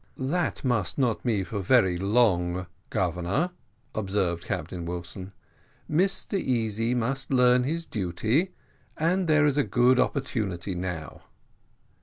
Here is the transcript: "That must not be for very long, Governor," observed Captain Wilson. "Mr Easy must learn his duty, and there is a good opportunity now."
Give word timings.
"That 0.17 0.63
must 0.65 0.97
not 0.97 1.21
be 1.21 1.43
for 1.43 1.59
very 1.59 1.95
long, 1.95 2.65
Governor," 2.89 3.51
observed 3.93 4.45
Captain 4.45 4.83
Wilson. 4.83 5.31
"Mr 5.87 6.39
Easy 6.39 6.95
must 6.95 7.29
learn 7.31 7.65
his 7.65 7.85
duty, 7.85 8.49
and 8.97 9.27
there 9.27 9.45
is 9.45 9.57
a 9.59 9.63
good 9.63 9.99
opportunity 9.99 10.73
now." 10.73 11.21